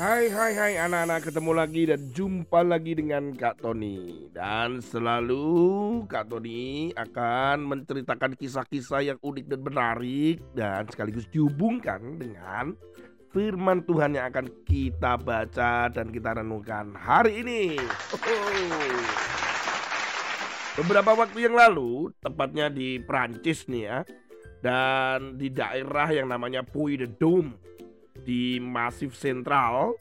[0.00, 4.32] Hai hai hai anak-anak ketemu lagi dan jumpa lagi dengan Kak Tony.
[4.32, 5.44] Dan selalu
[6.08, 12.72] Kak Tony akan menceritakan kisah-kisah yang unik dan menarik Dan sekaligus dihubungkan dengan
[13.28, 17.76] firman Tuhan yang akan kita baca dan kita renungkan hari ini.
[20.80, 24.00] Beberapa waktu yang lalu, tepatnya di Prancis nih ya
[24.64, 27.68] Dan di daerah yang namanya Puy de Dôme
[28.30, 29.98] di Masif Sentral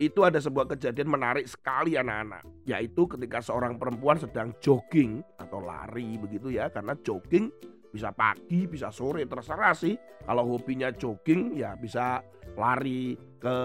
[0.00, 2.40] itu ada sebuah kejadian menarik sekali anak-anak.
[2.64, 7.52] Yaitu ketika seorang perempuan sedang jogging atau lari begitu ya karena jogging
[7.92, 9.92] bisa pagi bisa sore terserah sih.
[10.24, 12.24] Kalau hobinya jogging ya bisa
[12.56, 13.56] lari ke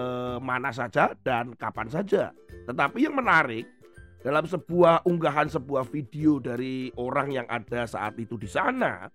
[0.44, 2.36] mana saja dan kapan saja.
[2.68, 3.64] Tetapi yang menarik
[4.20, 9.08] dalam sebuah unggahan sebuah video dari orang yang ada saat itu di sana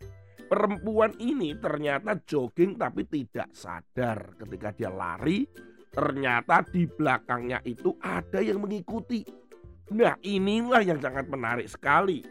[0.48, 5.44] Perempuan ini ternyata jogging tapi tidak sadar ketika dia lari
[5.92, 9.28] ternyata di belakangnya itu ada yang mengikuti.
[9.92, 12.24] Nah inilah yang sangat menarik sekali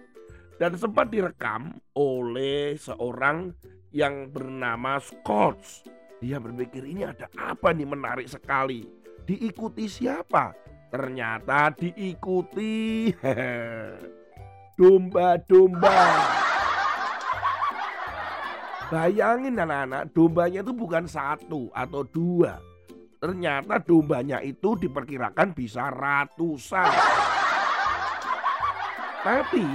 [0.57, 3.53] dan sempat direkam oleh seorang
[3.93, 5.61] yang bernama Scott.
[6.21, 8.89] Dia berpikir ini ada apa nih menarik sekali.
[9.29, 10.57] Diikuti siapa?
[10.89, 13.11] Ternyata diikuti
[14.79, 16.36] domba-domba.
[18.87, 22.63] Bayangin anak-anak, dombanya itu bukan satu atau dua.
[23.19, 26.87] Ternyata dombanya itu diperkirakan bisa ratusan.
[29.27, 29.67] Tapi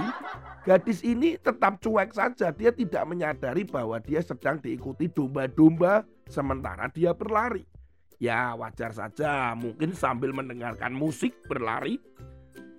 [0.64, 2.56] gadis ini tetap cuek saja.
[2.56, 7.68] Dia tidak menyadari bahwa dia sedang diikuti domba-domba sementara dia berlari.
[8.16, 12.00] Ya wajar saja, mungkin sambil mendengarkan musik berlari.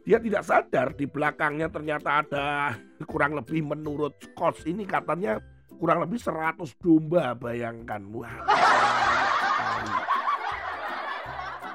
[0.01, 2.47] Dia tidak sadar di belakangnya ternyata ada
[3.11, 5.37] kurang lebih menurut Scott ini katanya
[5.83, 7.99] kurang lebih 100 domba bayangkan.
[8.15, 8.31] Wah.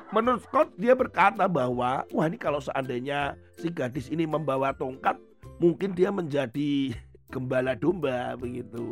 [0.09, 5.21] Menurut Scott dia berkata bahwa wah ini kalau seandainya si gadis ini membawa tongkat
[5.61, 6.97] mungkin dia menjadi
[7.29, 8.89] gembala domba begitu.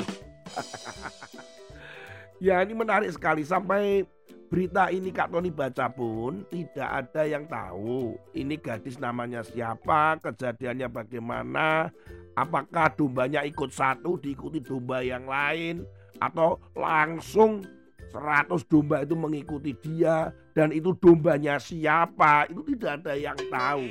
[2.44, 4.04] ya ini menarik sekali sampai
[4.46, 10.88] berita ini Kak Tony baca pun tidak ada yang tahu ini gadis namanya siapa, kejadiannya
[10.88, 11.90] bagaimana,
[12.36, 15.88] Apakah dombanya ikut satu diikuti domba yang lain
[16.20, 17.64] atau langsung
[18.12, 23.88] 100 domba itu mengikuti dia dan itu dombanya siapa itu tidak ada yang tahu.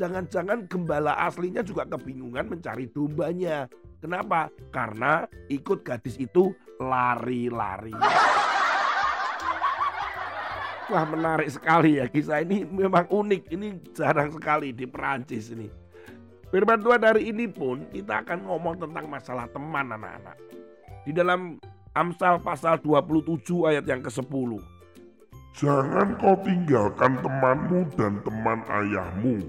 [0.00, 3.68] Jangan-jangan gembala aslinya juga kebingungan mencari dombanya.
[4.00, 4.48] Kenapa?
[4.72, 7.92] Karena ikut gadis itu lari-lari.
[10.92, 13.42] Wah menarik sekali ya kisah ini memang unik.
[13.48, 15.72] Ini jarang sekali di Perancis ini.
[16.52, 20.36] Firman Tuhan hari ini pun kita akan ngomong tentang masalah teman anak-anak.
[21.02, 21.58] Di dalam
[21.94, 24.58] Amsal pasal 27 ayat yang ke-10.
[25.54, 29.46] Jangan kau tinggalkan temanmu dan teman ayahmu.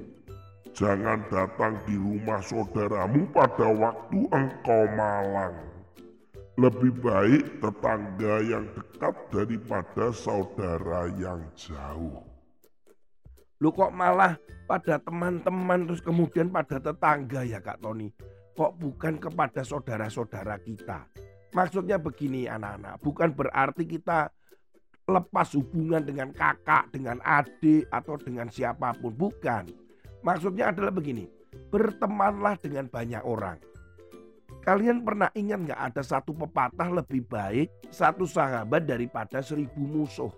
[0.78, 5.75] Jangan datang di rumah saudaramu pada waktu engkau malang.
[6.56, 12.24] Lebih baik tetangga yang dekat daripada saudara yang jauh.
[13.60, 18.08] Lu kok malah pada teman-teman terus kemudian pada tetangga ya Kak Tony.
[18.56, 21.04] Kok bukan kepada saudara-saudara kita.
[21.52, 24.32] Maksudnya begini anak-anak, bukan berarti kita
[25.12, 29.68] lepas hubungan dengan kakak, dengan adik atau dengan siapa pun, bukan.
[30.24, 31.28] Maksudnya adalah begini,
[31.68, 33.60] bertemanlah dengan banyak orang.
[34.66, 40.34] Kalian pernah ingat nggak ada satu pepatah lebih baik satu sahabat daripada seribu musuh.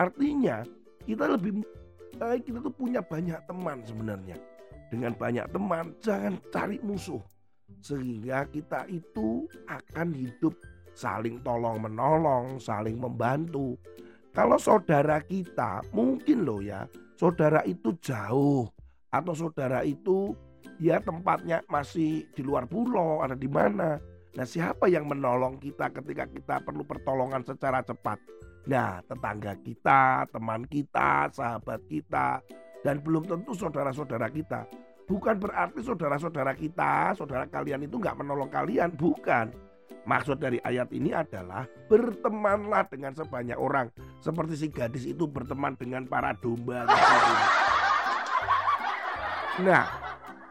[0.00, 0.64] Artinya
[1.04, 1.60] kita lebih
[2.16, 4.40] baik kita tuh punya banyak teman sebenarnya.
[4.88, 7.20] Dengan banyak teman jangan cari musuh.
[7.84, 10.56] Sehingga kita itu akan hidup
[10.96, 13.76] saling tolong menolong, saling membantu.
[14.32, 18.72] Kalau saudara kita mungkin loh ya, saudara itu jauh
[19.12, 20.32] atau saudara itu
[20.76, 23.96] ya tempatnya masih di luar pulau, ada di mana.
[24.36, 28.20] Nah, siapa yang menolong kita ketika kita perlu pertolongan secara cepat?
[28.68, 32.44] Nah, tetangga kita, teman kita, sahabat kita,
[32.84, 34.68] dan belum tentu saudara-saudara kita.
[35.06, 39.54] Bukan berarti saudara-saudara kita, saudara kalian itu nggak menolong kalian, bukan.
[40.06, 43.90] Maksud dari ayat ini adalah bertemanlah dengan sebanyak orang.
[44.22, 46.84] Seperti si gadis itu berteman dengan para domba.
[49.56, 49.88] Nah,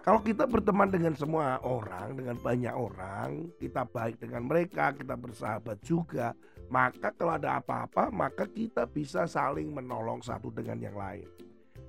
[0.06, 5.81] kalau kita berteman dengan semua orang, dengan banyak orang, kita baik dengan mereka, kita bersahabat
[5.81, 6.38] juga,
[6.69, 11.25] maka kalau ada apa-apa, maka kita bisa saling menolong satu dengan yang lain.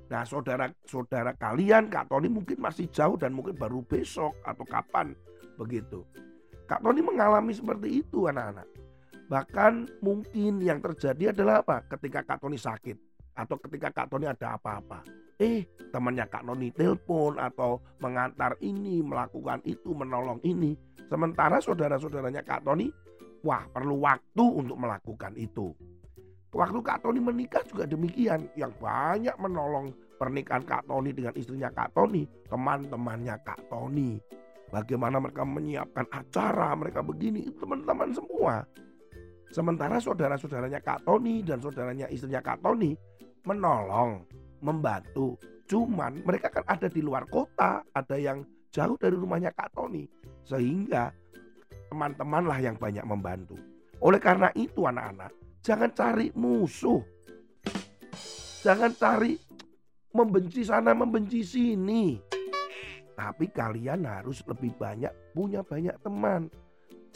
[0.09, 5.13] Nah, saudara-saudara kalian, Kak Tony mungkin masih jauh dan mungkin baru besok atau kapan
[5.61, 6.01] begitu.
[6.65, 8.65] Kak Tony mengalami seperti itu anak-anak.
[9.29, 11.85] Bahkan mungkin yang terjadi adalah apa?
[11.85, 15.05] Ketika Kak Tony sakit atau ketika Kak Tony ada apa-apa.
[15.37, 20.73] Eh, temannya Kak Noni telepon atau mengantar ini, melakukan itu, menolong ini.
[21.13, 22.89] Sementara saudara-saudaranya Kak Tony,
[23.45, 25.77] wah perlu waktu untuk melakukan itu.
[26.57, 28.49] Waktu Kak Tony menikah juga demikian.
[28.57, 34.17] Yang banyak menolong pernikahan Kak Tony dengan istrinya Kak Tony, teman-temannya Kak Tony.
[34.73, 38.65] Bagaimana mereka menyiapkan acara, mereka begini, teman-teman semua.
[39.53, 42.97] Sementara saudara-saudaranya Kak Tony dan saudaranya istrinya Kak Tony
[43.47, 44.27] menolong,
[44.61, 45.39] membantu.
[45.71, 48.43] Cuman mereka kan ada di luar kota, ada yang
[48.75, 50.05] jauh dari rumahnya Kak Tony.
[50.45, 51.15] Sehingga
[51.89, 53.57] teman-teman lah yang banyak membantu.
[54.05, 55.33] Oleh karena itu anak-anak,
[55.67, 57.03] Jangan cari musuh.
[58.63, 59.35] Jangan cari
[60.15, 62.15] membenci sana, membenci sini.
[63.19, 66.47] Tapi kalian harus lebih banyak punya banyak teman.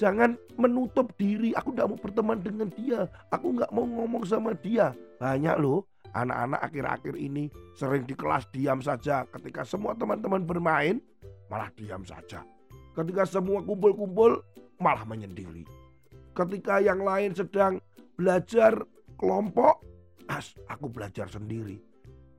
[0.01, 1.53] Jangan menutup diri.
[1.53, 3.05] Aku tidak mau berteman dengan dia.
[3.29, 4.97] Aku nggak mau ngomong sama dia.
[5.21, 5.85] Banyak loh
[6.17, 9.29] anak-anak akhir-akhir ini sering di kelas diam saja.
[9.29, 11.05] Ketika semua teman-teman bermain,
[11.53, 12.41] malah diam saja.
[12.97, 14.41] Ketika semua kumpul-kumpul,
[14.81, 15.69] malah menyendiri.
[16.33, 17.79] Ketika yang lain sedang
[18.17, 18.81] belajar
[19.21, 19.85] kelompok,
[20.31, 21.83] as aku belajar sendiri.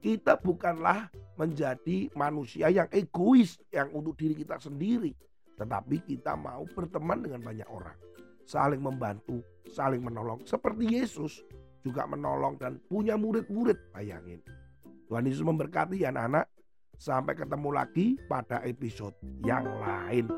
[0.02, 5.14] Kita bukanlah menjadi manusia yang egois yang untuk diri kita sendiri,
[5.60, 7.98] tetapi kita mau berteman dengan banyak orang,
[8.46, 11.44] saling membantu, saling menolong seperti Yesus
[11.82, 14.42] juga menolong dan punya murid-murid, bayangin.
[15.10, 16.48] Tuhan Yesus memberkati anak-anak.
[17.02, 20.30] Sampai ketemu lagi pada episode yang lain.